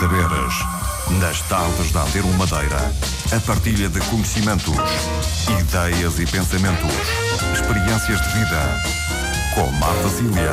[0.00, 0.54] saberes.
[1.20, 2.90] Nas tardes da Antero Madeira,
[3.36, 4.74] a partilha de conhecimentos,
[5.60, 6.90] ideias e pensamentos,
[7.52, 8.82] experiências de vida.
[9.54, 10.52] Com Marta Cília.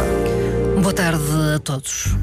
[0.81, 1.23] Boa tarde
[1.55, 2.13] a todos.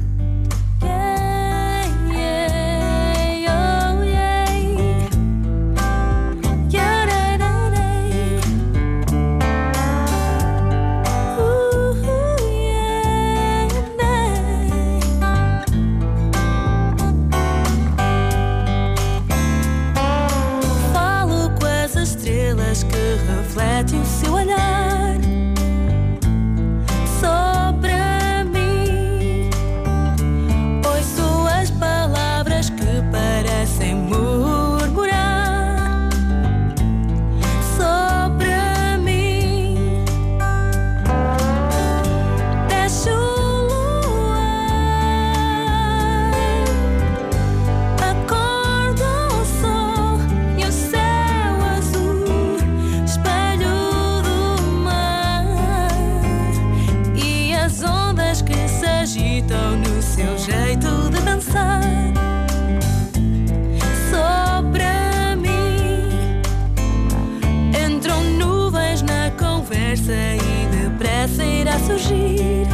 [70.05, 72.64] Conversa e depressa irá surgir.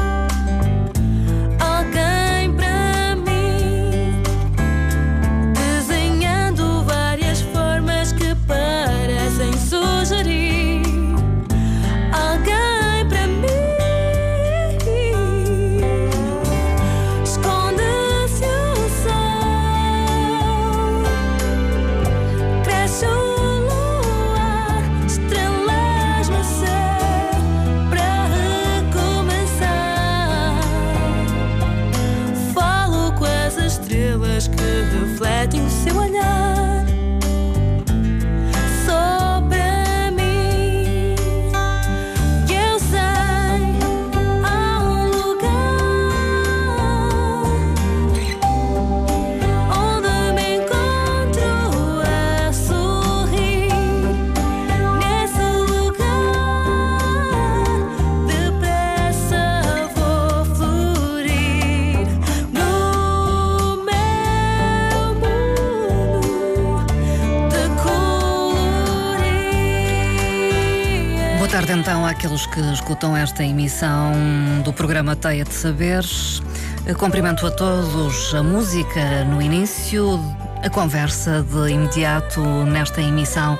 [72.21, 74.14] Àqueles que escutam esta emissão
[74.64, 76.39] do programa Teia de Saberes.
[76.99, 80.20] Cumprimento a todos a música no início,
[80.64, 83.58] a conversa de imediato nesta emissão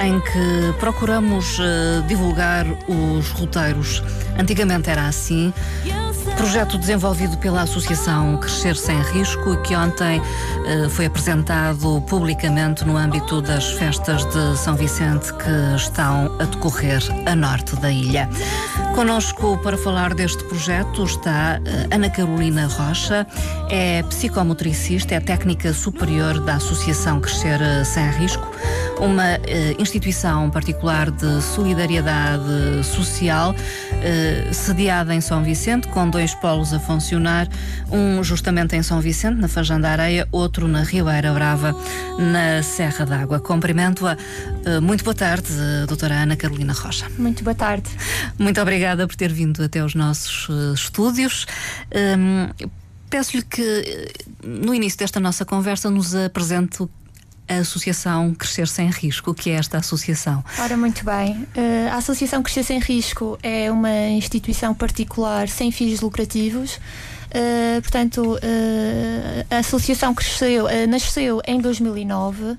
[0.00, 4.00] em que procuramos eh, divulgar os roteiros.
[4.38, 5.52] Antigamente era assim.
[6.36, 10.20] Projeto desenvolvido pela Associação Crescer Sem Risco, que ontem
[10.66, 17.02] eh, foi apresentado publicamente no âmbito das festas de São Vicente que estão a decorrer
[17.26, 18.28] a norte da ilha.
[18.94, 23.26] Conosco para falar deste projeto está eh, Ana Carolina Rocha,
[23.70, 28.53] é psicomotricista, é técnica superior da Associação Crescer Sem Risco,
[28.98, 33.54] uma eh, instituição particular de solidariedade social,
[34.02, 37.48] eh, sediada em São Vicente, com dois polos a funcionar,
[37.90, 41.74] um justamente em São Vicente, na Fajanda Areia, outro na Ribeira Brava,
[42.18, 43.40] na Serra d'Água.
[43.40, 44.16] Cumprimento-a.
[44.64, 45.48] Eh, muito boa tarde,
[45.88, 47.06] doutora Ana Carolina Rocha.
[47.18, 47.88] Muito boa tarde.
[48.38, 51.46] Muito obrigada por ter vindo até os nossos eh, estúdios.
[52.18, 52.48] Hum,
[53.10, 54.10] Peço-lhe que,
[54.42, 56.90] no início desta nossa conversa, nos apresente o-
[57.48, 59.30] a Associação Crescer Sem Risco.
[59.30, 60.44] O que é esta associação?
[60.58, 61.46] Ora, muito bem.
[61.54, 66.80] Eh, a Associação Crescer Sem Risco é uma instituição particular sem fins lucrativos.
[67.34, 72.56] Eh, portanto, eh, a associação cresceu, eh, nasceu em 2009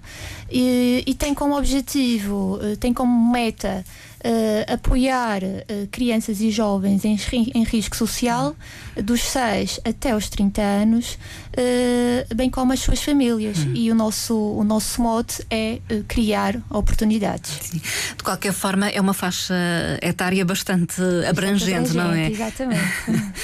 [0.51, 3.85] e, e tem como objetivo, tem como meta
[4.27, 7.15] eh, apoiar eh, crianças e jovens em,
[7.53, 8.55] em risco social
[8.99, 11.19] dos 6 até aos 30 anos,
[11.53, 13.59] eh, bem como as suas famílias.
[13.75, 17.51] E o nosso, o nosso mote é criar oportunidades.
[17.61, 17.79] Sim.
[18.17, 19.53] De qualquer forma, é uma faixa
[20.01, 20.99] etária bastante
[21.29, 22.31] abrangente, não é?
[22.31, 22.81] Exatamente.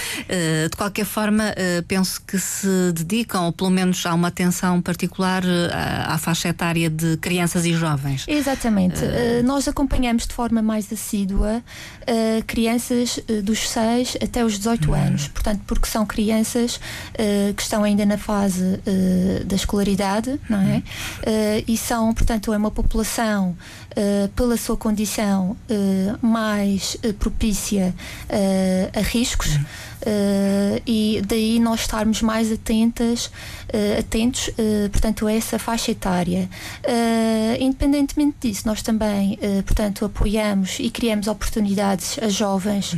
[0.71, 1.53] De qualquer forma,
[1.87, 6.89] penso que se dedicam, ou pelo menos há uma atenção particular à, à faixa etária
[6.89, 8.25] de crianças e jovens.
[8.27, 9.01] Exatamente.
[9.43, 11.61] Nós acompanhamos de forma mais assídua
[12.07, 15.27] eh, crianças eh, dos 6 até os 18 anos.
[15.27, 16.79] Portanto, porque são crianças
[17.13, 18.79] eh, que estão ainda na fase
[19.45, 20.81] da escolaridade, não é?
[21.23, 23.55] Eh, e são, portanto, é uma população
[24.37, 25.57] pela sua condição
[26.21, 27.93] mais propícia
[28.95, 29.59] a riscos.
[30.01, 36.49] Uh, e daí nós estarmos mais atentas, uh, atentos, uh, portanto, a essa faixa etária.
[37.59, 42.95] independentemente disso, nós também, portanto, apoiamos e criamos oportunidades a jovens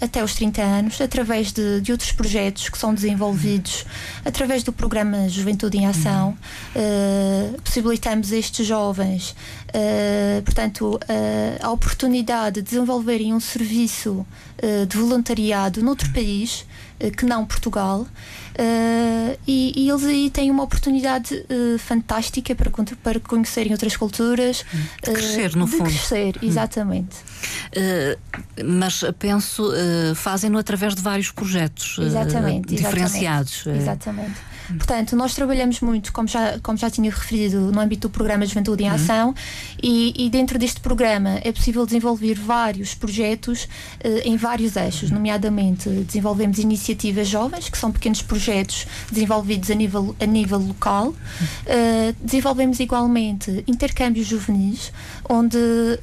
[0.00, 3.84] até os 30 anos, através de, de, outros projetos que são desenvolvidos
[4.24, 6.36] através do programa Juventude em Ação.
[7.62, 9.34] possibilitamos a estes jovens,
[10.44, 10.98] portanto,
[11.60, 14.26] a oportunidade de desenvolverem um serviço
[14.88, 16.64] de voluntariado noutro país
[17.02, 18.06] uh, que não Portugal.
[18.52, 22.70] Uh, e, e, eles aí têm uma oportunidade uh, fantástica para,
[23.02, 24.64] para conhecerem outras culturas.
[25.02, 25.84] De crescer, no de fundo.
[25.84, 26.46] crescer, hum.
[26.46, 27.16] exatamente.
[28.64, 29.72] mas penso,
[30.14, 33.66] fazem-no através de vários projetos exatamente, diferenciados.
[33.66, 33.82] Exatamente.
[33.82, 34.51] exatamente.
[34.76, 38.84] Portanto, nós trabalhamos muito, como já, como já tinha referido, no âmbito do programa Juventude
[38.84, 38.94] em uhum.
[38.94, 39.34] Ação
[39.82, 43.68] e, e, dentro deste programa é possível desenvolver vários projetos
[44.00, 50.14] eh, em vários eixos, nomeadamente desenvolvemos iniciativas jovens, que são pequenos projetos desenvolvidos a nível,
[50.20, 51.14] a nível local, uh,
[52.20, 54.92] desenvolvemos igualmente intercâmbios juvenis,
[55.28, 55.58] onde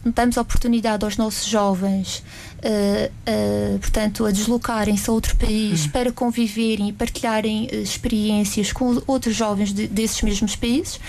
[0.06, 2.24] damos oportunidade aos nossos jovens
[2.64, 5.92] uh, uh, portanto, a deslocarem-se a outro país uhum.
[5.92, 11.00] para conviverem e partilharem uh, experiências com outros jovens de, desses mesmos países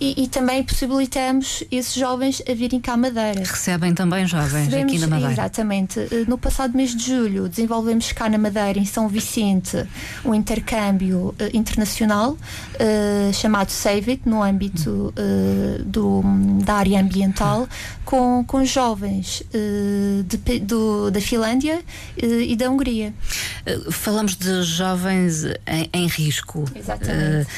[0.00, 3.40] e, e, também possibilitamos esses jovens a virem cá à Madeira.
[3.40, 5.32] Recebem também jovens Recebemos, aqui na Madeira.
[5.32, 6.00] Exatamente.
[6.28, 9.86] No passado mês de julho desenvolvemos cá na Madeira, em São Vicente,
[10.24, 12.36] um intercâmbio internacional
[13.32, 15.14] chamado Save It, no âmbito
[15.86, 16.22] do,
[16.62, 17.66] da área ambiental,
[18.06, 19.42] com, com jovens
[20.24, 21.82] de, do da Finlândia
[22.16, 23.12] eh, e da Hungria.
[23.66, 26.64] Eh, falamos de jovens em, em risco.
[26.74, 27.48] Exatamente.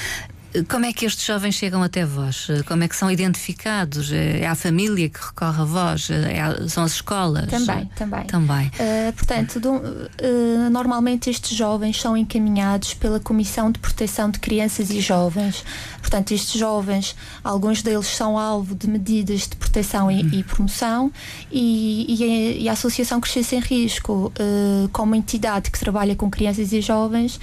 [0.68, 2.48] Como é que estes jovens chegam até vós?
[2.66, 4.10] Como é que são identificados?
[4.12, 6.10] É a família que recorre a vós?
[6.10, 7.46] É são as escolas?
[7.46, 8.24] Também, também.
[8.24, 8.66] também.
[8.68, 14.90] Uh, portanto, do, uh, normalmente estes jovens são encaminhados pela Comissão de Proteção de Crianças
[14.90, 15.64] e Jovens.
[16.00, 17.14] Portanto, estes jovens,
[17.44, 21.12] alguns deles são alvo de medidas de proteção e, e promoção
[21.52, 26.72] e, a, e, a, Associação Crescer Sem Risco, uh, como entidade que trabalha com crianças
[26.72, 27.38] e jovens,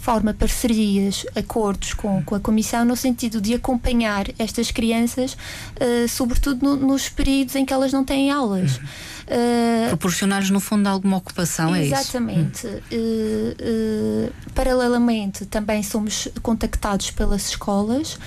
[0.00, 6.64] forma parcerias, acordos com, com a Comissão no sentido de acompanhar estas crianças, uh, sobretudo
[6.64, 8.78] no, nos períodos em que elas não têm aulas.
[8.78, 8.84] Uhum.
[9.26, 11.94] Uh, Proporcionar-lhes, no fundo, alguma ocupação, é isso?
[11.94, 12.66] Exatamente.
[12.66, 18.18] Uh, uh, paralelamente, também somos contactados pelas escolas,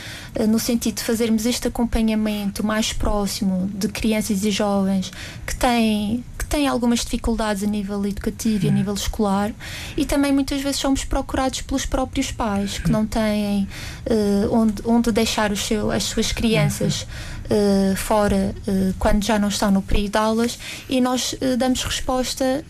[0.49, 5.11] no sentido de fazermos este acompanhamento mais próximo de crianças e jovens
[5.45, 8.75] que têm têm algumas dificuldades a nível educativo e a hum.
[8.75, 9.51] nível escolar
[9.95, 13.67] e também muitas vezes somos procurados pelos próprios pais que não têm
[14.09, 17.05] uh, onde, onde deixar seu, as suas crianças
[17.49, 20.59] uh, fora uh, quando já não estão no período de aulas
[20.89, 22.63] e nós uh, damos resposta,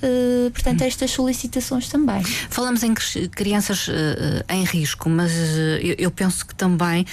[0.53, 0.87] portanto, a hum.
[0.87, 2.23] estas solicitações também.
[2.49, 3.89] Falamos em crianças
[4.49, 5.31] em risco, mas
[5.81, 7.05] eu, eu, penso que também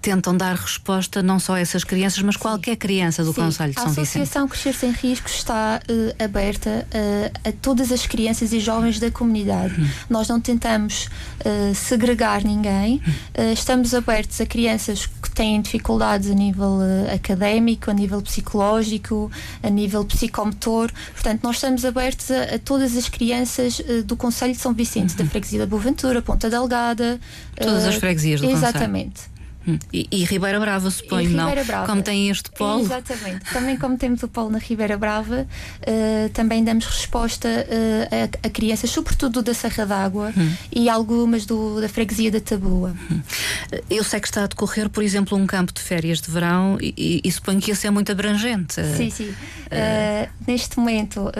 [0.00, 2.40] tentam dar resposta não só a essas crianças, mas Sim.
[2.40, 3.42] qualquer criança do Sim.
[3.42, 3.98] Conselho de São Vicente.
[3.98, 5.80] A Associação Crescer Sem Riscos está
[6.22, 6.86] aberta
[7.44, 9.80] a todas as crianças e jovens da comunidade.
[9.80, 9.88] Hum.
[10.08, 11.08] Nós não tentamos
[11.74, 13.52] segregar ninguém, hum.
[13.52, 19.30] estamos abertos a crianças que têm dificuldades a nível uh, académico, a nível psicológico,
[19.62, 20.90] a nível psicomotor.
[21.12, 25.12] Portanto, nós estamos abertos a, a todas as crianças uh, do Conselho de São Vicente,
[25.12, 25.24] uhum.
[25.24, 27.20] da Freguesia da Boaventura, Ponta Delgada.
[27.56, 29.29] Todas as freguesias do Exatamente.
[29.68, 29.78] Hum.
[29.92, 31.50] E, e, Ribeira Brava, suponho, não?
[31.64, 31.86] Brava.
[31.86, 32.80] Como tem este polo?
[32.80, 33.44] Exatamente.
[33.52, 38.50] Também como temos o polo na Ribeira Brava, uh, também damos resposta uh, a, a,
[38.50, 40.52] crianças, sobretudo da Serra d'Água hum.
[40.72, 42.96] e algumas do, da freguesia da Tabua.
[43.10, 43.20] Hum.
[43.90, 46.94] Eu sei que está a decorrer, por exemplo, um campo de férias de verão e,
[46.96, 48.82] e, e suponho que esse é muito abrangente.
[48.96, 49.28] Sim, sim.
[49.28, 51.30] Uh, neste momento,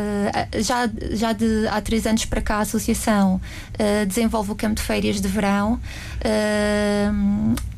[0.58, 3.40] já, já de há três anos para cá, a Associação
[4.06, 5.80] desenvolve o campo de férias de verão.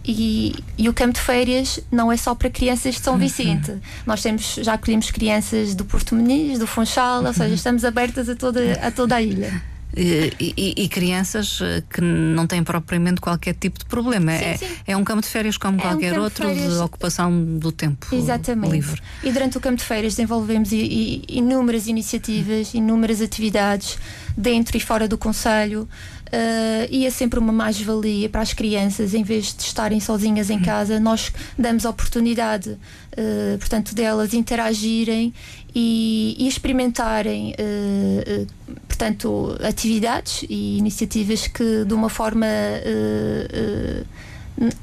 [0.04, 3.21] E, e, o campo de férias não é só para crianças de São uhum.
[3.21, 3.73] Vicente.
[4.04, 7.54] Nós temos, já acolhemos crianças do Porto Muniz, do Funchal, ou seja, uhum.
[7.54, 9.62] estamos abertas a toda, a toda a ilha.
[9.94, 14.32] E, e, e, crianças eh, que não têm propriamente qualquer tipo de problema.
[14.32, 14.66] Sim, é, sim.
[14.87, 18.06] é um campo de férias como é qualquer um outro, de, de, ocupação do tempo
[18.11, 18.73] Exatamente.
[18.73, 19.02] livre.
[19.23, 23.99] E durante o campo de férias desenvolvemos inúmeras iniciativas, inúmeras atividades
[24.35, 25.87] dentro e fora do Conselho
[26.33, 30.59] uh, e é sempre uma mais-valia para as crianças, em vez de estarem sozinhas em
[30.61, 35.33] casa, nós damos oportunidade, uh, portanto, delas interagirem
[35.75, 38.47] e, e experimentarem, uh,
[38.89, 42.47] portanto, atividades e iniciativas que de uma forma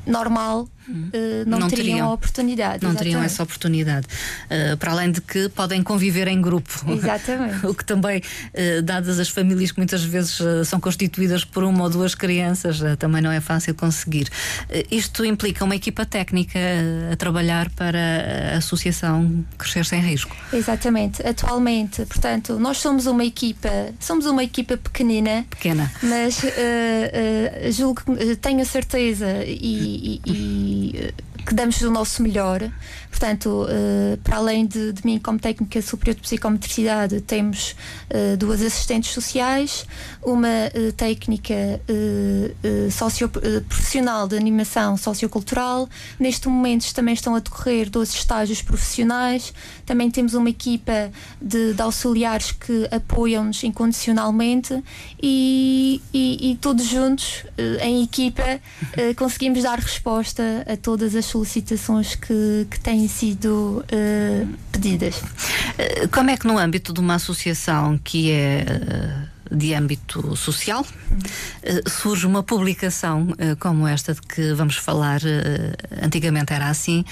[0.05, 0.67] normal
[1.13, 2.07] eh, não, Não teriam, teriam.
[2.09, 2.83] a oportunidade.
[2.83, 3.25] Não teriam exatamente.
[3.33, 4.07] essa oportunidade.
[4.49, 6.71] Uh, para além de que podem conviver em grupo.
[6.91, 7.65] Exatamente.
[7.67, 11.83] o que também, uh, dadas as famílias que muitas vezes uh, são constituídas por uma
[11.83, 14.27] ou duas crianças, uh, também não é fácil conseguir.
[14.69, 20.35] Uh, isto implica uma equipa técnica uh, a trabalhar para a associação Crescer Sem Risco.
[20.53, 21.25] Exatamente.
[21.25, 23.69] Atualmente, portanto, nós somos uma equipa,
[23.99, 25.91] somos uma equipa pequenina, Pequena.
[26.01, 30.31] mas eh, eh, julgo que eh, tenho a certeza e, e- e,
[31.45, 32.69] que damos o nosso melhor.
[33.09, 37.75] Portanto, eh, para além de, de mim como técnica superior de psicometricidade, temos
[38.09, 39.85] eh, duas assistentes sociais,
[40.23, 41.53] uma eh, técnica
[42.91, 43.29] socio-
[43.67, 45.89] profissional de animação sociocultural.
[46.19, 49.53] Neste momento também estão a decorrer 12 estágios profissionais.
[49.85, 51.11] Também temos uma equipa
[51.41, 54.81] de, de auxiliares que apoiam-nos incondicionalmente
[55.21, 57.43] e, e- e todos juntos,
[57.81, 58.59] em equipa,
[59.17, 65.15] conseguimos dar resposta a todas as solicitações que, que têm sido eh, pedidas.
[65.17, 68.65] Uh, Como é que no âmbito de uma associação que é
[69.51, 75.21] uh, de âmbito social uh, surge uma publicação uh, como esta de que vamos falar,
[75.21, 77.03] uh, antigamente era assim,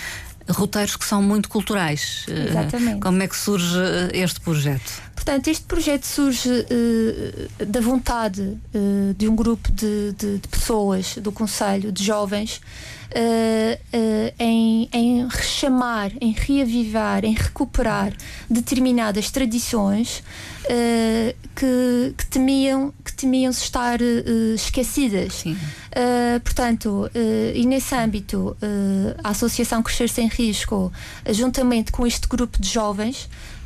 [0.50, 2.26] roteiros que são muito culturais.
[2.28, 3.00] Uh, Exatamente.
[3.02, 5.08] Como é que surge uh, este projeto?
[5.16, 11.18] Portanto, este projeto surge eh, da vontade eh, de um grupo de, de- de pessoas
[11.18, 12.62] do Conselho, de jovens,
[13.12, 13.80] eh,
[14.40, 18.14] em, em rechamar, em reavivar, em recuperar
[18.50, 20.24] determinadas tradições
[20.70, 25.34] eh, que, que temiam que temiam estar eh, esquecidas.
[25.36, 25.54] Sim.
[25.54, 30.94] Uh, portanto, uh, e nesse âmbito, uh, a Associação Crescer Sem Risco,
[31.26, 33.57] uh, juntamente com este grupo de jovens uh, uh,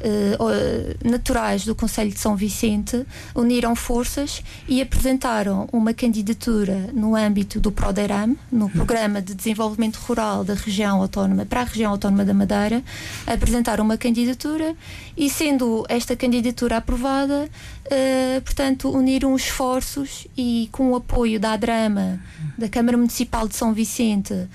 [1.04, 3.06] naturais do Conselho de São Vicente,
[3.36, 10.44] uniram forças e apresentaram uma candidatura no âmbito do PRODERAM, no Programa de Desenvolvimento Rural
[10.44, 12.84] da Região Autónoma, para a Região Autónoma da Madeira,
[13.26, 14.76] apresentaram uma candidatura
[15.16, 17.50] e, sendo esta candidatura aprovada,
[17.86, 22.20] uh, portanto, uniram esforços e com o apoio da ADRAMA,
[22.58, 24.48] da Câmara Municipal de São Vicente eh,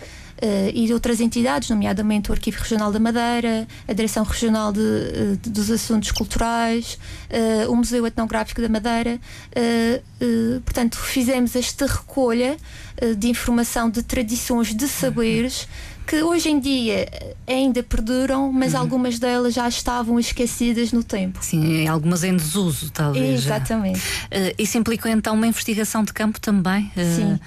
[0.75, 5.37] e de outras entidades, nomeadamente o Arquivo Regional da Madeira, a Direção Regional de, eh,
[5.43, 6.99] de- dos Assuntos Culturais,
[7.31, 9.19] eh, o Museu Etnográfico da Madeira.
[9.55, 12.57] eh, eh, portanto, fizemos esta recolha
[12.99, 15.67] eh, de informação de tradições, de saberes.
[16.07, 21.41] Que hoje em dia eh, ainda perduram, mas algumas delas já estavam esquecidas no tempo.
[21.43, 23.41] Sim, algumas em desuso, talvez.
[23.45, 23.99] Exatamente.
[23.99, 26.85] Uh, isso implica então uma investigação de campo também?
[26.97, 27.41] Uh, Sim.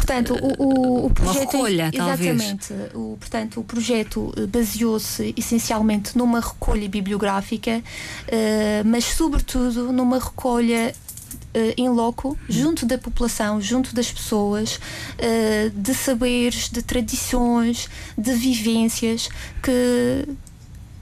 [0.00, 1.52] Portanto, o, o, o projeto.
[1.52, 2.20] recolha, talvez.
[2.20, 2.72] exatamente.
[2.94, 7.82] O, portanto, o projeto eh, baseou-se essencialmente numa recolha bibliográfica,
[8.26, 10.94] eh, mas, sobretudo, numa recolha.
[11.76, 14.78] em loco, junto da população, junto das pessoas,
[15.18, 19.28] eh, de saberes, de tradições, de vivências
[19.60, 20.28] que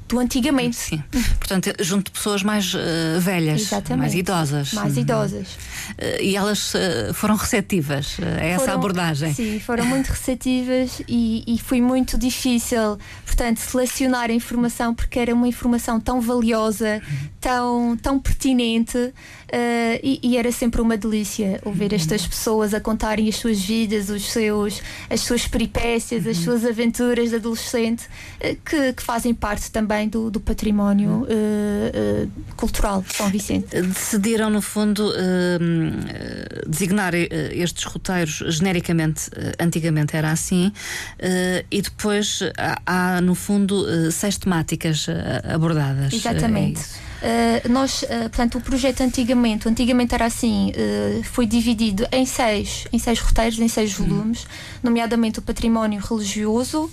[0.09, 0.77] do antigamente.
[0.77, 1.03] Sim.
[1.39, 2.79] Portanto, junto de pessoas mais uh,
[3.21, 3.99] velhas, Exatamente.
[4.01, 4.73] mais idosas.
[4.73, 5.03] Mais Uhum.
[5.03, 5.49] idosas.
[5.49, 9.35] Uh, e elas uh, foram receptivas uh, a essa Foram- abordagem.
[9.35, 15.35] Sim, foram muito receptivas e, e foi muito difícil, portanto, selecionar a informação porque era
[15.35, 17.01] uma informação tão valiosa,
[17.41, 19.13] tão, tão pertinente
[19.51, 24.09] eh, e, e era sempre uma delícia ouvir estas pessoas a contarem as suas vidas,
[24.11, 28.05] os seus, as suas peripécias, as suas aventuras de adolescente
[28.41, 33.81] eh, que, que fazem parte também do, do património eh, eh, cultural de São Vicente.
[33.81, 37.17] Decidiram, no fundo, uh, uh, designar uh,
[37.53, 44.13] estes roteiros genericamente, uh, antigamente era assim, uh, e depois há, há, no fundo, uh,
[44.13, 45.13] seis temáticas uh,
[45.55, 46.13] abordadas.
[46.13, 46.83] Exatamente.
[47.19, 52.87] Uh, nós, uh, portanto, o projeto antigamente, antigamente era assim, uh, foi dividido em seis,
[52.93, 54.47] em seis roteiros, em seis volumes,
[54.83, 56.91] nomeadamente o património religioso, uh,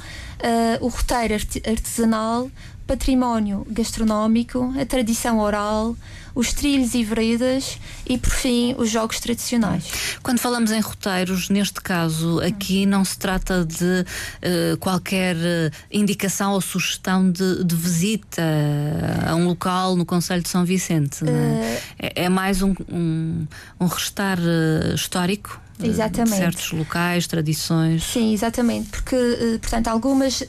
[0.82, 1.36] o roteiro
[1.68, 2.50] artesanal,
[2.88, 5.96] património gastronómico, a tradição oral,
[6.36, 10.18] os trilhos e veredas e, por fim, os jogos tradicionais.
[10.22, 14.06] Quando falamos em roteiros, neste caso, aqui não se trata de
[14.42, 18.44] eh, qualquer eh, indicação ou sugestão de, de visita
[19.25, 21.24] a um local no Conselho de São Vicente.
[21.24, 21.82] não é?
[21.98, 23.48] É, mais um, um,
[23.80, 25.62] um restar eh, histórico.
[25.82, 26.32] Exatamente.
[26.32, 28.01] De certos locais, tradições.
[28.04, 29.18] Sim, exatamente, porque,
[29.60, 30.42] portanto, algumas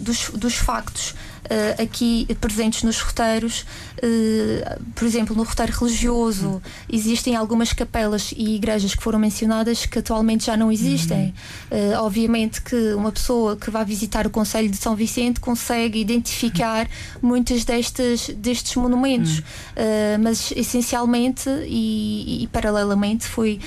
[0.00, 1.12] dos, dos factos
[1.48, 3.64] eh, aqui presentes nos roteiros.
[4.02, 9.98] Eh, por exemplo, no roteiro religioso existem algumas capelas e igrejas que foram mencionadas que
[9.98, 11.32] atualmente já não existem.
[11.70, 16.88] Eh, obviamente que uma pessoa que vai visitar o Conselho de São Vicente consegue identificar
[17.22, 19.42] muitos destes, destes monumentos,
[19.76, 23.58] Eh, mas essencialmente e, e paralelamente foi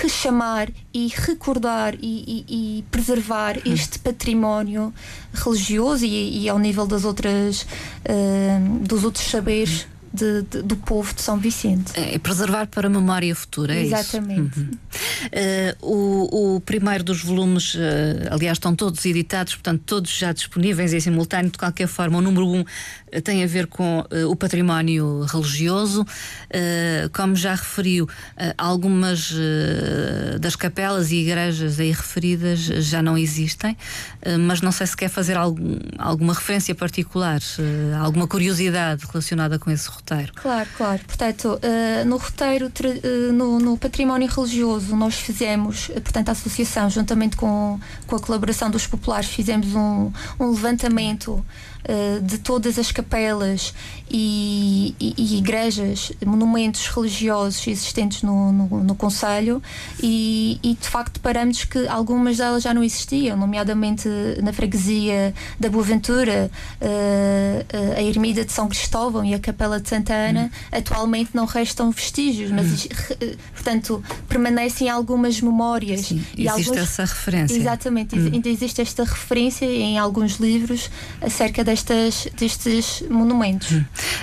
[0.00, 4.92] rechamar e recordar e, e- e preservar este património
[5.32, 7.15] religioso e, e ao nível das outras
[8.04, 11.92] eh, dos outros saberes de- de- do povo de São Vicente.
[11.94, 14.58] É preservar para a memória futura, é Exatamente.
[14.58, 14.60] isso?
[14.60, 14.70] Uhum.
[15.32, 20.92] Eh, o, o primeiro dos volumes, eh, aliás, estão todos editados, portanto, todos já disponíveis
[20.92, 21.50] em simultâneo.
[21.50, 22.64] De qualquer forma, o número um
[23.12, 26.04] eh, tem a ver com eh, o património religioso.
[27.12, 28.08] Como já referiu,
[28.56, 29.32] algumas
[30.40, 33.76] das capelas e igrejas aí referidas já não existem,
[34.46, 37.40] mas não sei se quer fazer algum- alguma referência particular,
[38.00, 40.05] alguma curiosidade relacionada com esse roteiro.
[40.34, 41.02] Claro, claro.
[41.06, 46.88] Portanto, eh, no roteiro, eh, no, no património religioso, nós fizemos, eh, portanto, a associação,
[46.88, 51.44] juntamente com, com a colaboração dos populares, fizemos um, um levantamento
[52.20, 53.72] de todas as capelas
[54.10, 59.62] e, e- e igrejas, monumentos religiosos existentes no, no, no Conselho
[60.02, 64.08] e, e, de facto paramos que algumas delas já não existiam, nomeadamente
[64.42, 67.64] na freguesia da Boaventura, eh,
[67.96, 72.50] a Ermida de São Cristóvão e a Capela de Santa Ana, atualmente não restam vestígios,
[72.50, 76.02] mas re- eh, portanto permanecem algumas memórias.
[76.06, 77.56] Sim, e existe alguns- essa referência.
[77.56, 83.68] Exatamente, ex- ainda existe esta referência em alguns livros acerca destas, destes monumentos.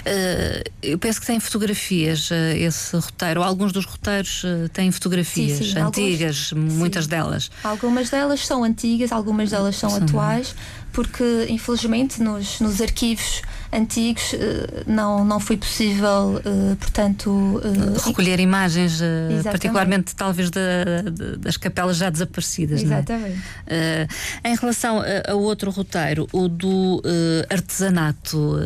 [0.06, 5.58] Eh, eu penso que tem fotografias eh, esse roteiro, alguns dos roteiros eh, têm fotografias
[5.58, 7.10] Sim, sim, alguns- antigas, muitas sim.
[7.10, 7.52] delas.
[7.64, 10.56] Algumas delas são antigas, algumas delas são atuais,
[10.94, 13.42] porque infelizmente nos, nos arquivos
[13.74, 19.44] antigos eh, não, não foi possível, eh, portanto, eh, Recolher imagens, Exatamente.
[19.46, 22.82] particularmente talvez da- da- das capelas já desaparecidas.
[22.82, 22.84] é?
[22.84, 23.42] Exatamente.
[23.66, 24.08] Eh,
[24.46, 27.02] em relação a, outro roteiro, o do
[27.50, 28.58] artesanato,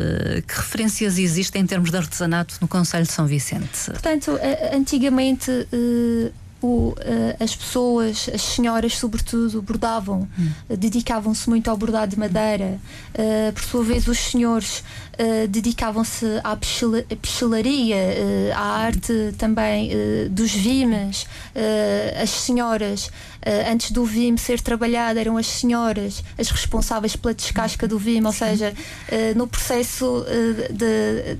[0.46, 3.86] que referências existem em termos de artesanato no Conselho de São Vicente?
[3.86, 4.38] Portanto,
[4.74, 5.50] antigamente
[6.60, 10.28] o, eh, as pessoas, as senhoras sobretudo, bordavam,
[10.68, 12.80] eh, dedicavam-se muito ao bordado de madeira.
[13.14, 14.82] Eh, por sua vez, os senhores
[15.48, 17.96] dedicavam-se à pichela- à pichelaria,
[18.54, 19.90] à arte também
[20.30, 21.26] dos vimes.
[22.22, 23.10] As senhoras,
[23.68, 28.32] antes do vime ser trabalhado, eram as senhoras as responsáveis pela descasca do vime, ou
[28.32, 28.72] seja,
[29.34, 30.24] no processo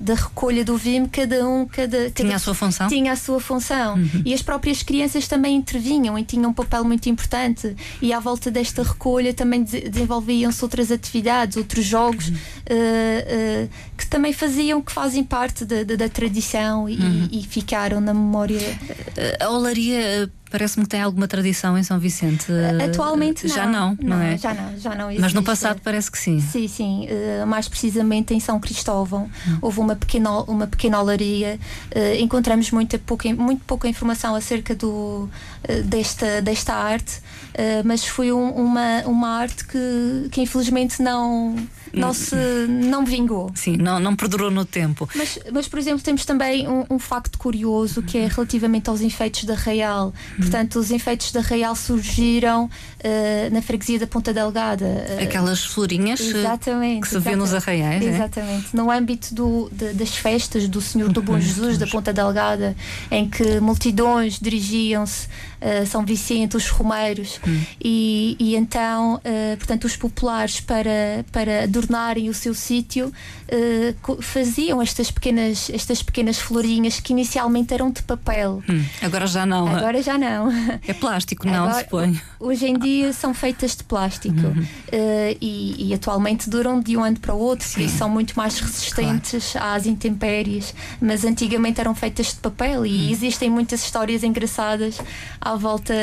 [0.01, 2.87] da recolha do vime, cada um, cada, Tinha cada a sua função?
[2.89, 7.07] tinha a sua função e as próprias crianças também intervinham e tinham um papel muito
[7.09, 7.75] importante.
[8.01, 12.31] E à volta desta recolha também de- desenvolviam-se outras atividades, outros jogos
[12.65, 13.67] eh, eh,
[13.97, 16.97] que também faziam, que fazem parte da, da- da tradição e,
[17.31, 18.59] e ficaram na memória.
[19.17, 22.45] Eh, A olaria parece-me que tem alguma tradição em São Vicente.
[22.51, 23.55] Eh, Atualmente não.
[23.55, 24.37] Já não, não, é?
[24.37, 25.43] Já não, já não Mas no existe.
[25.43, 26.39] passado parece que sim.
[26.41, 27.07] Sim, sim.
[27.09, 29.29] eh, mais precisamente em São Cristóvão
[29.61, 31.59] houve uma pequena, uma pequena olaria.
[31.91, 35.29] eh, encontramos muita pouca, muito pouca informação acerca do,
[35.63, 37.21] eh, desta, desta arte,
[37.83, 41.55] mas foi um- uma, uma arte que, que infelizmente não,
[41.93, 42.35] não, se,
[42.67, 43.51] não vingou.
[43.55, 45.07] Sim, não, não perdurou no tempo.
[45.15, 49.43] Mas, mas, por exemplo, temos também um, um facto curioso que é relativamente aos enfeites
[49.45, 50.13] da Arraial.
[50.37, 52.69] Portanto, os enfeites da Arraial surgiram
[53.03, 54.85] eh, na freguesia da Ponta Delgada.
[54.85, 57.01] eh, Aquelas florinhas eh, Exatamente.
[57.01, 57.83] que se vê nos exatamente.
[57.83, 58.09] arraiais, é?
[58.15, 58.75] Exatamente.
[58.75, 62.75] No âmbito do, de- das festas do Senhor do Bom Jesus, da Ponta Delgada,
[63.11, 65.27] em que multidões dirigiam-se
[65.61, 67.39] a São Vicente, os romeiros,
[67.83, 69.19] e, e então,
[69.57, 73.11] portanto, os populares, para, para adornarem o seu sítio,
[74.01, 78.61] co- faziam estas pequenas, estas pequenas florinhas que inicialmente eram de papel.
[78.69, 79.67] Hum, agora já não.
[79.67, 80.49] Agora já não.
[80.87, 82.21] É plástico, não Agora, põe.
[82.39, 84.65] Hoje em dia são feitas de plástico Uhum.
[84.91, 88.59] eh, e, e atualmente duram de um ano para o outro e são muito mais
[88.59, 93.11] resistentes às intempéries, mas antigamente eram feitas de papel e Uhum.
[93.11, 94.99] existem muitas histórias engraçadas
[95.39, 95.93] à volta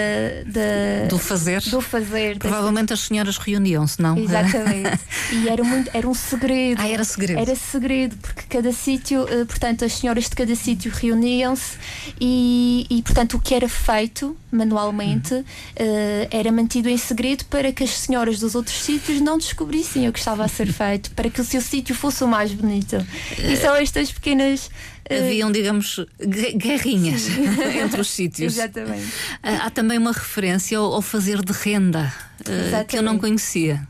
[0.46, 1.60] da- Do fazer.
[1.62, 2.38] do fazer.
[2.38, 4.16] Provavelmente as senhoras reuniam-se, não?
[4.18, 4.98] Exatamente.
[5.32, 6.81] e era, muito, era um segredo.
[6.81, 7.38] Ah, era segredo.
[7.38, 11.76] Era segredo, porque cada sítio, eh, portanto, as senhoras de cada sítio reuniam-se
[12.20, 17.85] e, e, portanto, o que era feito manualmente eh, era mantido em segredo para que
[17.85, 21.40] as senhoras dos outros sítios não descobrissem o que estava a ser feito, para que
[21.40, 22.96] o seu sítio fosse o mais bonito.
[23.38, 24.70] E são estas pequenas.
[25.09, 27.26] eh, Haviam, digamos, gue- guerrinhas
[27.83, 28.55] entre os sítios.
[28.55, 29.07] Exatamente.
[29.42, 33.20] Há também uma referência ao, fazer de renda, ah, que eu não Exatamente.
[33.20, 33.87] conhecia.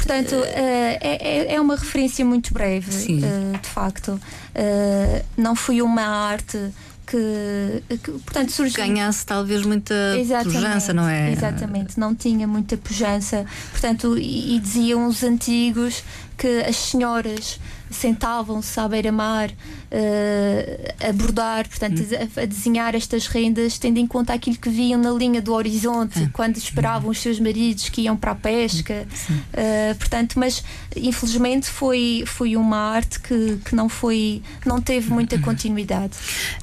[0.00, 2.90] Portanto, eh, é, é- uma referência muito breve,
[3.22, 4.18] eh, de facto.
[4.54, 6.58] Eh, não foi uma arte
[7.06, 8.76] que, que, portanto, surgiu.
[8.82, 9.94] Ganhasse talvez muita
[10.42, 11.32] pujança, não é?
[11.32, 13.44] Exatamente, não tinha muita pujança.
[13.72, 16.02] Portanto, e, e diziam os antigos
[16.38, 19.50] que as senhoras sentavam-se à beira-mar
[19.90, 22.02] eh, a bordar, portanto,
[22.36, 26.28] a, a desenhar estas rendas, tendo em conta aquilo que viam na linha do horizonte,
[26.32, 29.06] quando esperavam os seus maridos que iam para a pesca.
[29.52, 30.62] Eh, portanto, mas
[30.96, 36.12] infelizmente foi, foi uma arte que, que não foi, não teve muita continuidade.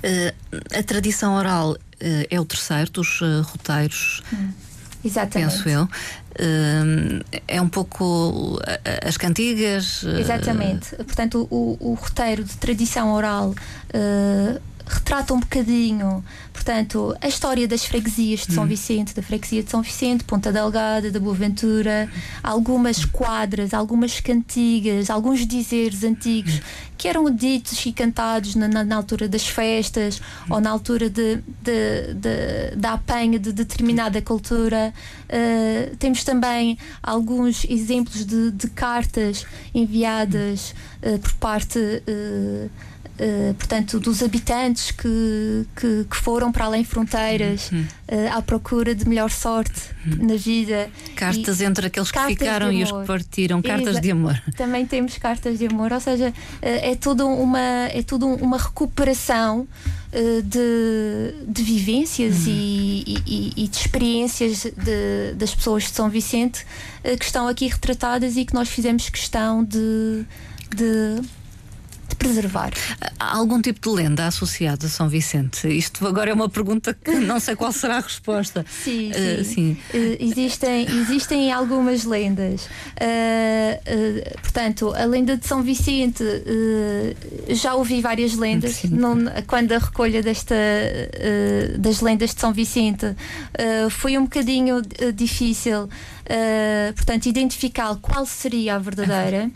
[0.02, 0.34] Eh,
[0.74, 4.22] a tradição oral é o terceiro dos roteiros,
[5.08, 5.64] Exatamente.
[5.64, 5.88] penso eu.
[6.40, 8.60] Eh, é um pouco
[9.06, 10.04] as cantigas.
[10.06, 10.96] eh, Exatamente.
[10.98, 13.56] Portanto, o, o roteiro de tradição oral
[13.94, 16.24] eh, retrata um bocadinho,
[16.54, 21.12] portanto, a história das freguesias de São Vicente, da freguesia de São Vicente, Ponta Delgada,
[21.12, 22.10] da Boaventura,
[22.42, 26.62] algumas quadras, algumas cantigas, alguns dizeres antigos
[26.98, 30.20] que eram ditos e cantados na, na- na altura das festas
[30.50, 34.92] ou na altura de, de- de- da apanha de determinada cultura.
[35.30, 39.46] Eh, temos também alguns exemplos de, de cartas
[39.76, 41.78] enviadas eh, por parte.
[42.08, 42.68] eh,
[43.20, 47.70] eh, portanto, dos habitantes que, que, que foram para além fronteiras
[48.08, 50.90] eh, à procura de melhor sorte na vida.
[51.16, 54.42] Cartas E- entre aqueles que ficaram e os que partiram, cartas Exa- de amor.
[54.56, 59.68] também temos cartas de amor, ou seja, eh, é toda uma, é toda uma recuperação
[60.44, 66.66] de, de vivências e, e- e de experiências de- das pessoas de São Vicente
[67.20, 70.26] que estão aqui retratadas e que nós fizemos questão de,
[70.76, 71.22] de
[72.18, 72.72] preservar.
[73.20, 75.68] Há algum tipo de lenda associada a São Vicente?
[75.68, 78.66] Isto agora é uma pergunta que não sei qual será a resposta.
[78.84, 79.54] Sim, Eh, sim.
[79.54, 79.78] sim.
[79.94, 82.68] Eh, existem, existem algumas lendas.
[83.00, 86.24] Eh, portanto, a lenda de São Vicente,
[87.50, 88.84] já ouvi várias lendas.
[88.84, 90.56] Não- quando a recolha desta,
[91.78, 93.16] das lendas de São Vicente
[93.90, 94.82] foi um bocadinho
[95.14, 95.90] difícil,
[96.96, 99.50] portanto, identificar qual seria a verdadeira.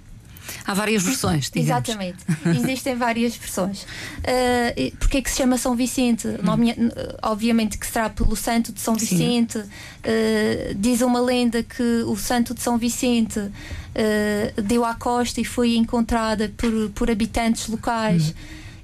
[0.65, 1.87] Há várias versões, digamos.
[1.89, 2.17] Exatamente.
[2.59, 3.83] Existem várias versões.
[3.83, 6.27] Uh, Porquê é que se chama São Vicente?
[6.43, 6.75] Nomea-
[7.23, 8.95] Obviamente que será pelo Santo de São.
[8.95, 9.57] Vicente.
[9.57, 15.45] Uh, diz uma lenda que o Santo de São Vicente uh, deu à costa e
[15.45, 18.33] foi encontrada por, por habitantes locais.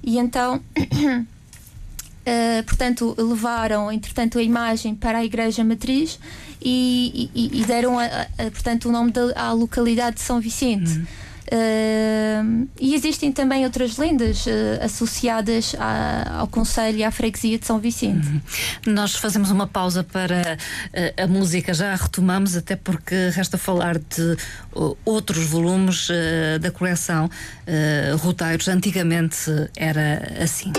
[0.04, 0.62] E então.
[0.78, 1.26] Uh,
[2.66, 6.20] portanto, levaram, entretanto, a imagem para a Igreja Matriz
[6.62, 11.02] e, e- e deram, a- a- portanto, o nome da, à localidade de São Vicente.
[11.52, 14.50] Uh, e existem também outras lendas uh,
[14.84, 18.28] associadas à- ao Conselho e à Freguesia de São Vicente.
[18.86, 20.58] Nós fazemos uma pausa para
[20.94, 24.38] eh, a música, já a retomamos, até porque resta falar de
[25.06, 27.30] outros volumes eh, da coleção
[27.66, 28.68] eh, Roteiros.
[28.68, 29.38] Antigamente
[29.76, 30.72] era assim.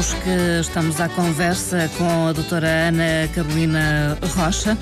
[0.00, 4.78] Lembramos que estamos à conversa com a doutora Ana Carolina Rocha.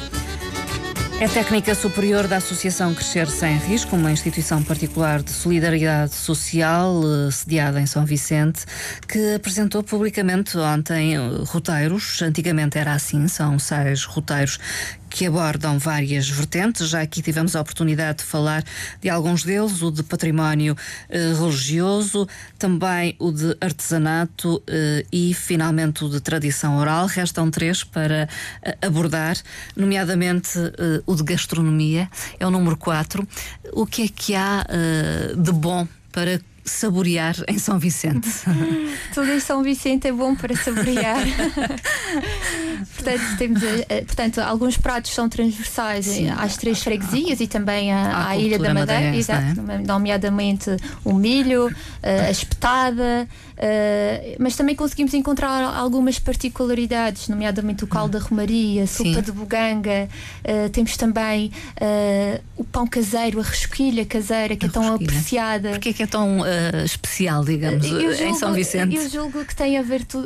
[1.21, 7.33] É técnica superior da Associação Crescer Sem Risco, uma instituição particular de solidariedade social eh,
[7.33, 8.65] sediada em São Vicente,
[9.09, 12.23] que apresentou publicamente ontem roteiros.
[12.23, 14.61] Antigamente era assim, são seis roteiros
[15.09, 16.89] que abordam várias vertentes.
[16.89, 18.65] Já aqui tivemos a oportunidade de falar
[19.01, 20.77] de alguns deles, o de património
[21.09, 27.07] eh, religioso, também o de artesanato eh, e, finalmente, o de tradição oral.
[27.07, 28.29] Restam três para
[28.63, 29.37] eh, abordar,
[29.77, 33.27] nomeadamente eh, o de gastronomia, é o número quatro.
[33.73, 38.29] O que é que há eh, de bom para saborear em São Vicente?
[39.15, 41.19] Tudo em São Vicente é bom para saborear.
[42.95, 46.31] portanto, temos, eh, eh, portanto, alguns pratos são transversais eh, Sim.
[46.31, 51.75] às três freguesias e também à, À Ilha da Madeira, madeirense, exato, nomeadamente o milho,
[52.03, 58.85] eh, a espetada, eh, mas também conseguimos encontrar algumas particularidades, nomeadamente o caldo da romaria,
[58.85, 59.21] a sopa Sim.
[59.23, 60.09] de buganga,
[60.45, 61.51] eh, temos também
[61.81, 65.11] eh, o pão caseiro, a resquilha caseira, que A é tão rosquilha.
[65.11, 65.71] apreciada.
[65.71, 68.97] Porquê é que é tão eh, especial, digamos, Eu em São julgo- Vicente?
[68.97, 70.19] Eu julgo que tem a ver te-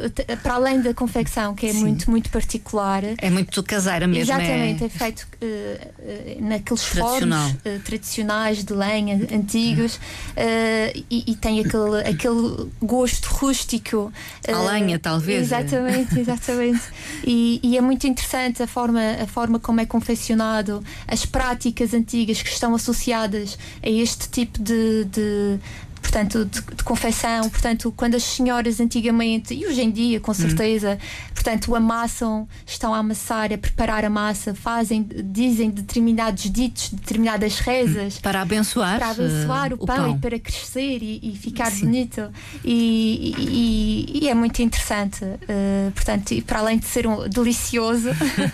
[0.43, 1.81] para além da confecção, que é Sim.
[1.81, 3.03] muito, muito particular.
[3.19, 4.23] É muito caseira mesmo.
[4.33, 4.87] Exatamente, é...
[4.87, 7.49] é, feito eh, eh, naqueles Tradicional.
[7.49, 10.01] fornos eh, tradicionais de lenha, antigos,
[10.37, 14.13] eh, e, e tem aquele, aquele gosto rústico.
[14.45, 15.43] Eh, lenha, talvez.
[15.43, 16.83] Exatamente, exatamente.
[17.25, 22.41] E, e é muito interessante a forma, a forma como é confeccionado, as práticas antigas
[22.43, 25.05] que estão associadas a este tipo de.
[25.05, 25.59] de
[26.03, 30.99] Portanto, de, de confecção, portanto, quando as senhoras antigamente, e hoje em dia, com certeza,
[31.33, 38.19] portanto, amassam, estão a amassar, a preparar a massa, fazem, dizem determinados ditos, determinadas rezas,
[38.19, 42.31] Para abençoar, para abençoar eh, o, pão, e para crescer e, e ficar bonito
[42.65, 48.09] e, e- e é muito interessante eh, portanto e para além de ser um delicioso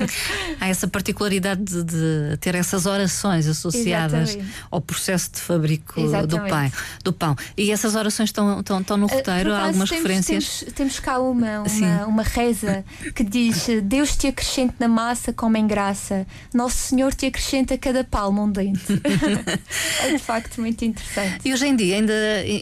[0.60, 4.54] Há essa particularidade de, de ter essas orações associadas Exatamente.
[4.70, 6.50] ao processo de fabrico do Exatamente.
[6.50, 6.72] pão,
[7.04, 7.36] do pão.
[7.56, 9.50] E essas orações estão, estão, estão no Eh, por roteiro?
[9.52, 10.58] Há acaso, algumas temos, referências?
[10.60, 15.56] temos, temos cá uma, uma, uma reza que diz Deus te acrescente na massa como
[15.56, 18.80] em graça Nosso Senhor te acrescenta cada palmo um dente
[20.02, 22.12] é de facto muito interessante E hoje em dia ainda,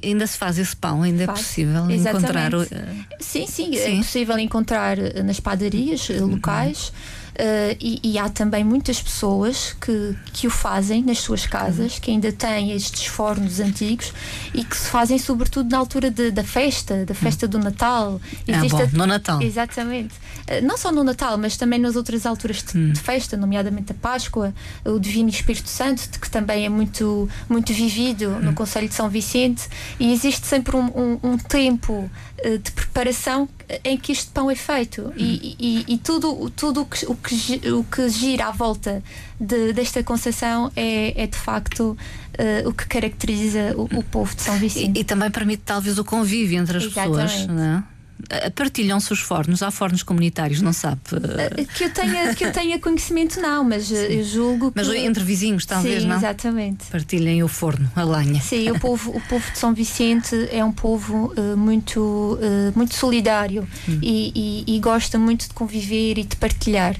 [0.05, 1.41] ainda se faz esse pão, ainda é Faz.
[1.41, 2.09] possível Exatamente.
[2.27, 2.55] encontrar.
[2.55, 3.95] o- eh, Sim, sim, Sim.
[4.01, 6.93] é possível encontrar eh, nas padarias eh, locais.
[7.39, 12.11] Eh, e, e há também muitas pessoas que, que o fazem nas suas casas, que
[12.11, 14.13] ainda têm estes fornos antigos
[14.55, 18.21] e que se fazem sobretudo na altura de- da festa, da festa do Natal.
[18.49, 19.43] Ah, bom, a- no Natal.
[19.43, 20.15] Exatamente.
[20.47, 22.93] Eh, Não só no Natal, mas também nas outras alturas de, Hum.
[22.93, 28.29] de festa, nomeadamente a Páscoa, o Divino Espírito Santo, que também é muito, muito vivido
[28.31, 28.41] Hum.
[28.41, 29.69] no Conselho de São Vicente,
[29.99, 33.49] e existe sempre um, um- um tempo eh, de preparação
[33.83, 35.03] em que este pão é feito.
[35.03, 35.13] Hum.
[35.17, 39.03] E, e- e tudo, tudo o, que, o, que, o que gira à volta
[39.41, 41.97] de- desta concessão é, é de facto
[42.39, 44.99] eh, o que caracteriza o, o povo de São Vicente.
[44.99, 47.33] E, e também permite talvez o convívio entre as pessoas.
[47.33, 47.53] Exatamente.
[47.53, 47.85] Não é?
[48.31, 51.01] Eh, Partilham-se os fornos, há fornos comunitários, não sabe?
[51.39, 54.79] Eh, Que eu tenha, que eu tenha conhecimento, não, mas eh, eu julgo que.
[54.79, 56.17] Mas entre vizinhos, talvez, Sim, não?
[56.17, 56.87] Exatamente.
[56.91, 58.41] Partilhem o forno, a lenha.
[58.41, 62.95] Sim, o povo, o povo de São Vicente é um povo eh, muito, eh, muito
[62.95, 63.99] solidário Hum.
[64.03, 66.97] e, e- e gosta muito de conviver e de partilhar.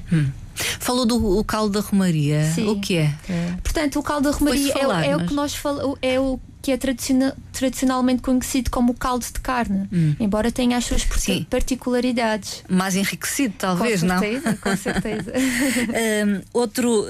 [0.79, 2.43] Falou do o caldo da Romaria.
[2.53, 2.67] Sim.
[2.69, 3.13] O que é?
[3.61, 6.19] Portanto, o caldo da romaria é, o- falar, é o mas- que nós falamos, é
[6.19, 9.87] o que é tradiciona- tradicionalmente conhecido como caldo de carne,
[10.19, 11.45] embora tenha as suas Hum.
[11.49, 12.61] Particularidades.
[12.67, 14.19] Mais enriquecido, talvez, com não?
[14.19, 15.31] certeza, com certeza.
[15.31, 17.05] Um, outro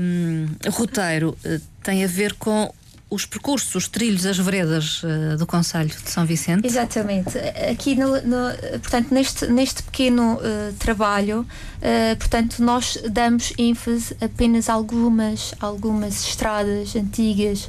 [0.00, 2.72] um, roteiro uh, tem a ver com
[3.10, 6.64] os percursos, os trilhos, as veredas uh, do Conselho de São Vicente.
[6.66, 7.36] Exatamente.
[7.70, 11.44] Aqui, no, no- portanto, neste, neste pequeno eh, trabalho,
[11.82, 17.68] eh, portanto, nós damos ênfase apenas a algumas, algumas estradas antigas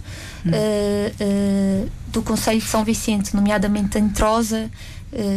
[1.19, 4.69] eh, do Conselho de São Vicente, nomeadamente a Entrosa,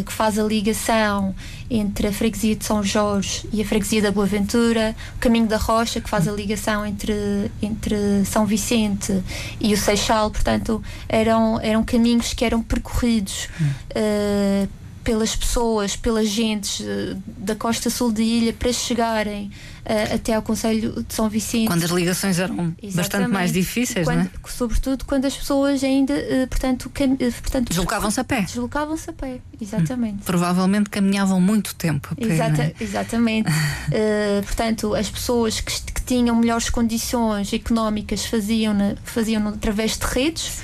[0.07, 1.35] que faz a ligação
[1.69, 6.01] entre a freguesia de São Jorge e a freguesia da Boaventura, o Caminho da Rocha,
[6.01, 9.23] que faz a ligação entre, entre São Vicente
[9.61, 13.49] e o Seixal, portanto, eram, eram caminhos que eram percorridos
[13.95, 14.69] eh,
[15.05, 19.51] pelas pessoas, pelas gentes eh, da costa sul da ilha para chegarem
[19.85, 21.67] eh, até ao Conselho de São Vicente.
[21.67, 23.31] Quando as ligações eram bastante Exatamente.
[23.31, 24.31] mais difíceis, Quando- não é?
[24.49, 28.41] Sobretudo quando as pessoas ainda, eh, portanto, portanto Deslocavam-se a pé.
[28.43, 30.23] Deslocavam-se a pé, exatamente.
[30.25, 32.25] Provavelmente caminhavam muito tempo a pé.
[32.27, 32.75] não Exata- é?
[32.81, 33.51] exatamente.
[33.93, 40.63] Eh, portanto, as pessoas que, que tinham melhores condições económicas faziam, faziam através de redes.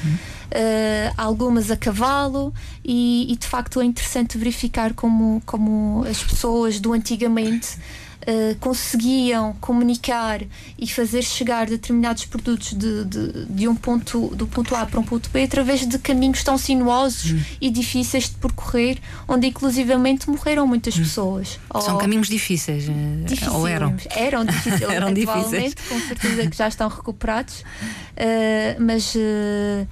[0.50, 2.52] Eh, algumas a cavalo,
[2.84, 7.76] e, e, de facto é interessante verificar como, como as pessoas do antigamente
[8.20, 10.40] uh, conseguiam comunicar
[10.78, 15.02] e fazer chegar determinados produtos de, de, de, um ponto, do ponto A para um
[15.02, 17.40] ponto B através de caminhos tão sinuosos hum.
[17.60, 21.00] e difíceis de percorrer, onde inclusivamente morreram muitas hum.
[21.00, 21.58] pessoas.
[21.80, 23.94] São ou, caminhos difíceis, eh, ou eram?
[24.10, 25.74] Eram difíceis, eram difíceis.
[25.88, 27.64] com certeza que já estão recuperados,
[28.12, 29.86] uh, mas uh,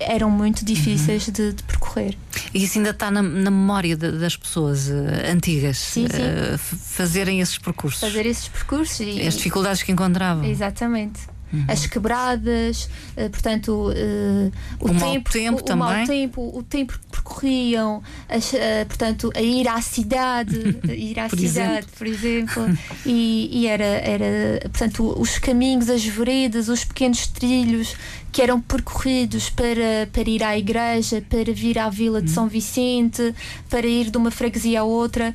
[0.00, 1.32] eram muito difíceis uhum.
[1.32, 2.16] de, de, percorrer.
[2.52, 5.78] E isso ainda está na, na memória de, das pessoas antigas?
[5.78, 8.00] Sim, sim fazerem esses percursos.
[8.00, 9.00] Fazer esses percursos.
[9.00, 10.44] E, As dificuldades que encontravam.
[10.44, 11.20] Exatamente.
[11.52, 11.64] Uhum.
[11.68, 15.86] As quebradas, uh, portanto, uh, o, o, tempo, tempo o, também.
[15.86, 18.56] O mau tempo, o tempo que percorriam, as, uh,
[18.88, 20.56] portanto, a ir à cidade,
[20.92, 21.90] ir à por cidade, exemplo.
[21.96, 27.94] por exemplo, e, e, era, era, portanto, os caminhos, as veredas, os pequenos trilhos
[28.32, 32.34] que eram percorridos para, para ir à igreja, para vir à vila de uhum.
[32.34, 33.34] São Vicente,
[33.70, 35.34] para ir de uma freguesia à outra,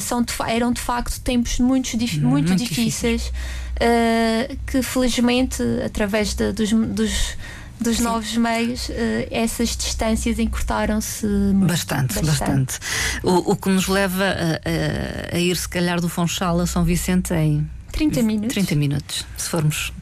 [0.00, 3.22] são de, eram de facto tempos muito, muito, muito difíceis.
[3.22, 3.32] difíceis
[3.80, 7.36] uh, que felizmente, através de, dos, dos
[7.80, 8.02] dos Sim.
[8.02, 8.92] novos meios, uh,
[9.30, 12.26] essas distâncias encurtaram-se bastante, bastante.
[12.26, 12.78] bastante.
[13.22, 16.84] O, o, que nos leva a, a, a, ir, se calhar, do Funchal a São
[16.84, 18.54] Vicente em 30 minutos.
[18.54, 19.92] 30 minutos, se formos.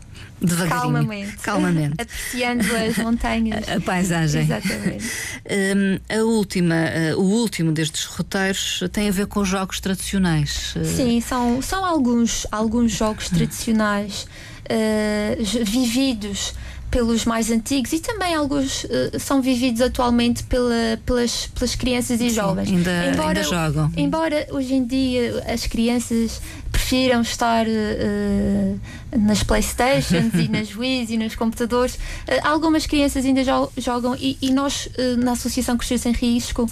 [0.69, 1.37] Calmamente.
[1.39, 1.95] Calmamente.
[1.99, 3.69] Apreciando as montanhas.
[3.69, 4.43] A, a paisagem.
[4.43, 5.11] Exatamente.
[5.49, 10.75] Um, a última, uh, o último destes roteiros tem a ver com os jogos tradicionais.
[10.77, 10.85] Uh...
[10.85, 14.27] Sim, são, são alguns, alguns jogos tradicionais
[14.67, 16.53] uh, vividos
[16.91, 22.29] pelos mais antigos e também alguns uh, são vividos atualmente pela, pelas, pelas crianças e
[22.29, 22.69] Sim, jovens.
[22.69, 23.93] Ainda, embora, ainda jogam.
[23.97, 28.81] Embora hoje em dia as crianças prefiram estar uh,
[29.19, 31.99] nas Playstations e nas Wii e nos computadores, uh,
[32.45, 36.69] algumas crianças ainda jo jogam e, e nós na Associação Crescer Sem Risco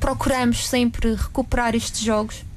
[0.00, 2.47] procuramos sempre recuperar estes jogos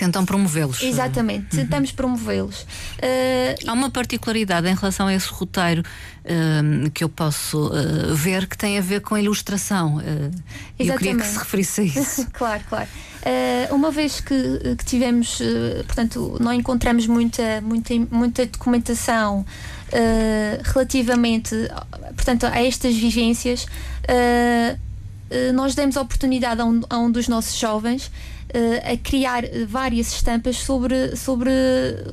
[0.00, 0.82] Tentam promovê-los.
[0.82, 1.62] Exatamente, uhum.
[1.62, 2.62] tentamos promovê-los.
[2.62, 8.46] Uh, Há uma particularidade em relação a esse roteiro uh, que eu posso uh, ver
[8.46, 9.96] que tem a ver com a ilustração.
[9.96, 10.30] Uh,
[10.78, 12.26] eu queria que se referisse a isso.
[12.32, 12.88] claro, claro.
[13.72, 15.38] uma vez que, que tivemos,
[15.86, 19.44] portanto, não encontramos muita, muita, muita documentação
[20.64, 21.54] relativamente
[22.16, 23.66] portanto, a estas vivências,
[25.54, 28.10] nós demos a oportunidade a um, a um dos nossos jovens uh,
[28.92, 31.50] a criar várias estampas sobre, sobre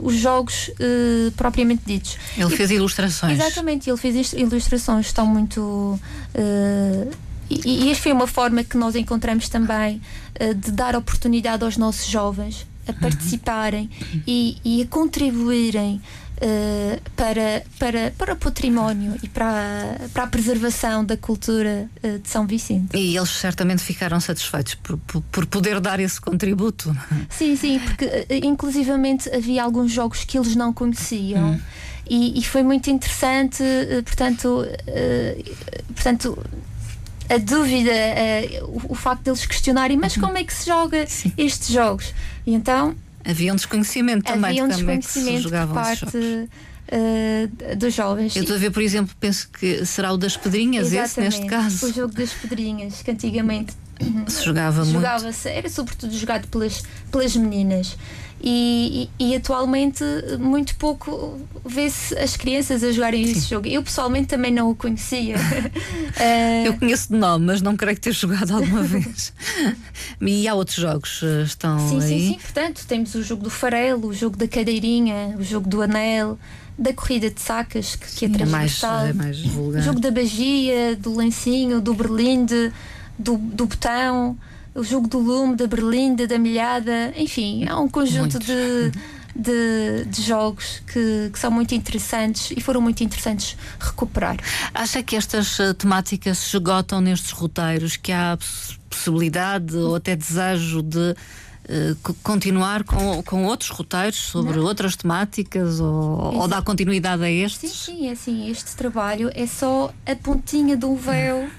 [0.02, 2.18] os jogos uh, propriamente ditos.
[2.38, 3.40] Ele e, fez ilustrações.
[3.40, 5.62] Exatamente, ele fez ilustrações, estão muito.
[5.62, 7.12] Uh,
[7.50, 10.02] e, e esta foi uma forma que nós encontramos também
[10.58, 13.00] de dar oportunidade aos nossos jovens a uhum.
[13.00, 14.22] participarem uhum.
[14.26, 16.02] e, e a contribuírem
[16.40, 22.30] Uh, para, para, para o património e para, para a preservação da cultura uh, de
[22.30, 22.96] São Vicente.
[22.96, 26.96] E eles certamente ficaram satisfeitos por, por, por poder dar esse contributo.
[27.28, 31.54] Sim, sim, porque uh, inclusivamente havia alguns jogos que eles não conheciam.
[31.54, 31.60] Hum.
[32.08, 33.64] E, e, foi muito interessante,
[34.06, 34.66] portanto,
[35.94, 36.38] portanto
[37.30, 37.92] a dúvida,
[38.62, 40.24] o, o, facto deles questionarem, mas uhum.
[40.24, 41.34] como é que se joga Sim.
[41.38, 42.14] estes jogos?
[42.46, 42.96] E então
[43.28, 46.18] Havia um desconhecimento também Havia um de como é que se jogavam parte
[46.88, 48.36] uh, dos jovens.
[48.36, 51.86] Eu estou a ver, por exemplo, penso que será o das pedrinhas, esse neste caso.
[51.86, 53.74] O jogo das pedrinhas, que antigamente
[54.28, 54.96] se jogava muito.
[54.96, 57.98] Jogava-se, era sobretudo jogado pelas, pelas meninas.
[58.40, 60.04] E, e, e, atualmente
[60.40, 63.32] muito pouco vê-se as crianças a jogarem Sim.
[63.32, 63.68] esse jogo.
[63.68, 65.36] Eu pessoalmente também não o conhecia.
[66.64, 69.34] Eu conheço de nome, mas não creio ter jogado alguma vez.
[70.22, 72.02] e há outros jogos uh, estão sim, aí?
[72.02, 75.82] Sim, sim, portanto, temos o jogo do farelo, o jogo da cadeirinha, o jogo do
[75.82, 76.38] anel.
[76.80, 79.08] Da corrida de sacas, que, que é transversal.
[79.08, 79.82] É mais, é mais vulgar.
[79.82, 82.72] O jogo da bagia, do lencinho, do berlinde,
[83.18, 84.38] do, do botão
[84.78, 88.92] o jogo do lume, da berlinda, da milhada, enfim, há um conjunto de,
[89.36, 94.38] de, de, jogos que, que, são muito interessantes e foram muito interessantes recuperar.
[94.74, 98.38] Acha que estas eh, temáticas se esgotam nestes roteiros, que há
[98.88, 101.16] possibilidade ou até desejo de
[101.70, 104.64] uh, continuar com, com outros roteiros sobre Não.
[104.64, 107.72] outras temáticas ou, ou, dar continuidade a estes?
[107.72, 111.50] Sim, sim, é assim, este trabalho é só a pontinha de um véu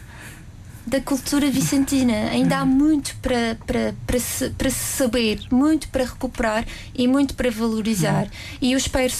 [0.89, 2.31] da cultura vicentina.
[2.31, 7.35] Ainda há muito para, para, para, se, para se saber, muito para recuperar e muito
[7.35, 8.29] para valorizar.
[8.61, 9.13] E eu espero,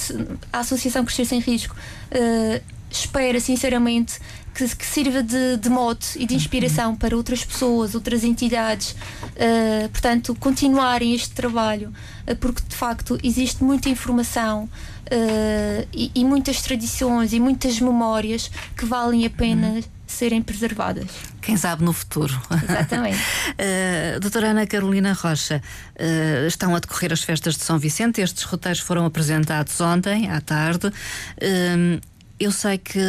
[0.51, 4.19] a Associação Crescer Sem Risco uh, espera sinceramente
[4.53, 9.87] que que, sirva de, de mote e de inspiração para outras pessoas, outras entidades, uh,
[9.89, 11.93] portanto, continuarem este trabalho,
[12.27, 18.51] uh, porque de facto existe muita informação uh, e, e, muitas tradições e muitas memórias
[18.75, 21.07] que valem a pena serem preservadas.
[21.41, 22.33] Quem sabe no futuro.
[22.63, 23.17] Exatamente.
[23.17, 25.61] uh, doutora Ana Carolina Rocha,
[25.95, 28.19] uh, estão a decorrer as festas de São Vicente.
[28.19, 30.87] Estes roteiros foram apresentados ontem, à tarde.
[30.87, 32.01] Uh,
[32.39, 32.99] eu sei que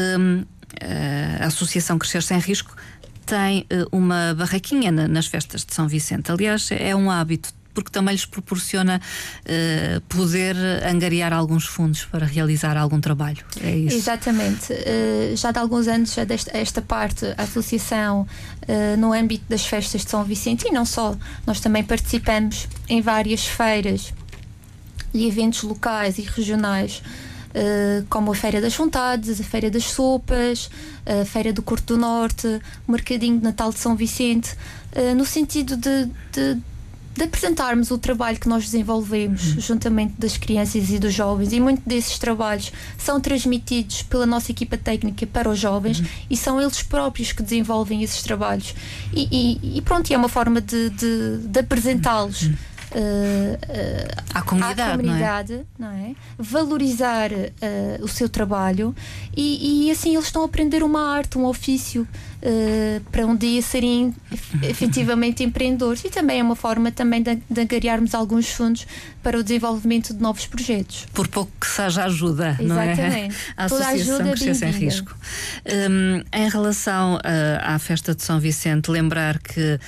[1.40, 2.74] a Associação Crescer Sem Risco
[3.24, 6.32] tem uma barraquinha nas festas de São Vicente.
[6.32, 12.76] Aliás, é um hábito porque também lhes proporciona uh, poder angariar alguns fundos para realizar
[12.76, 13.44] algum trabalho.
[13.62, 13.96] É isso.
[13.96, 14.72] Exatamente.
[14.72, 18.26] Uh, já de alguns anos, já desta esta parte, a associação,
[18.62, 21.16] uh, no âmbito das festas de São Vicente, e não só,
[21.46, 24.12] nós também participamos em várias feiras
[25.14, 27.02] e eventos locais e regionais.
[28.08, 30.70] Como a Feira das Vontades, a Feira das Sopas,
[31.04, 32.46] a Feira do Corto do Norte,
[32.86, 34.54] o Mercadinho de Natal de São Vicente,
[35.16, 36.60] no sentido de, de,
[37.14, 39.60] de apresentarmos o trabalho que nós desenvolvemos uhum.
[39.60, 44.76] juntamente das crianças e dos jovens e muitos desses trabalhos são transmitidos pela nossa equipa
[44.76, 46.06] técnica para os jovens uhum.
[46.30, 48.74] e são eles próprios que desenvolvem esses trabalhos
[49.12, 52.54] e, e, e pronto, é uma forma de, de, de apresentá-los uhum
[52.92, 55.90] uh, uh, à comunidade, à comunidade não é?
[55.90, 56.14] Não é?
[56.38, 58.94] valorizar uh, o seu trabalho
[59.36, 62.06] e, e, assim eles estão a aprender uma arte, um ofício
[63.12, 64.14] para um dia serem
[64.62, 68.86] efetivamente empreendedores e também é uma forma também de, de angariarmos alguns fundos
[69.22, 71.06] para o desenvolvimento de novos projetos.
[71.12, 73.00] Por pouco que seja ajuda, Exatamente.
[73.00, 73.28] não é?
[73.58, 75.14] A Toda Associação Crescer Sem Risco.
[75.66, 77.18] Um, em relação
[77.62, 79.78] à festa de São Vicente, lembrar que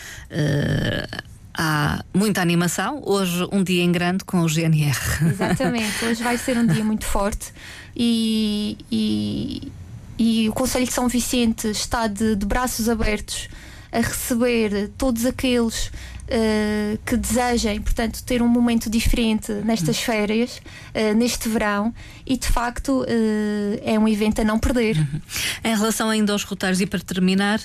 [1.55, 3.03] há muita animação.
[3.05, 4.99] Hoje, um dia em grande com o GNR.
[5.31, 7.53] Exatamente, hoje vai ser um dia muito forte
[7.97, 9.73] e, e,
[10.19, 13.49] e o Conselho de São Vicente está de, de braços abertos
[13.93, 20.05] a receber todos aqueles uh, que desejem, portanto, ter um momento diferente nestas uhum.
[20.05, 20.63] férias,
[20.95, 21.95] uh, neste verão,
[22.27, 23.07] e de facto uh,
[23.83, 24.97] é um evento a não perder.
[24.97, 25.21] Uhum.
[25.63, 27.61] Em relação ainda aos roteiros, e para terminar,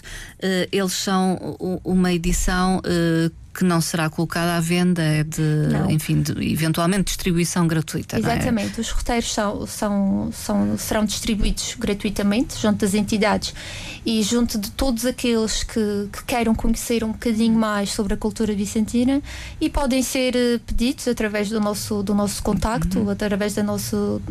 [0.71, 2.81] eles são uma edição
[3.58, 5.89] que não será colocada à venda é de, não.
[5.89, 8.18] enfim, de, eventualmente distribuição gratuita.
[8.18, 8.20] É?
[8.20, 8.82] Exatamente, é?
[8.82, 13.55] os roteiros são, são, são, serão distribuídos gratuitamente junto das entidades
[14.05, 18.53] e junto de todos aqueles que, que queiram conhecer um bocadinho mais sobre a cultura
[18.53, 19.24] vicentina
[19.60, 23.10] e podem ser eh, pedidos através do nosso, do nosso contacto, uhum.
[23.10, 24.22] através do nosso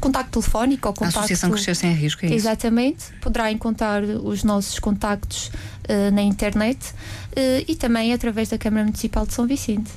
[0.00, 1.18] contacto telefónico ou contacto.
[1.18, 2.36] A Associação Crescer Sem Risco, é isso?
[2.36, 6.78] Exatamente, poderá encontrar os nossos contactos uh, na internet
[7.66, 9.90] e também através da Câmara Municipal de São Vicente.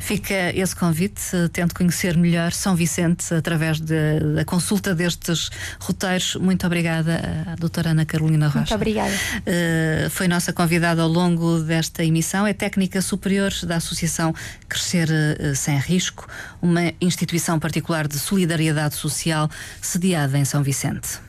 [0.00, 1.22] Fica esse convite,
[1.52, 6.36] tento conhecer melhor São Vicente através de, da consulta destes roteiros.
[6.36, 8.58] Muito obrigada, a doutora Ana Carolina Rocha.
[8.58, 9.12] Muito obrigada.
[9.12, 14.34] Uh, foi nossa convidada ao longo desta emissão, é técnica superior da Associação
[14.68, 15.08] Crescer
[15.54, 16.26] Sem Risco,
[16.60, 21.27] uma instituição particular de solidariedade social sediada em São Vicente.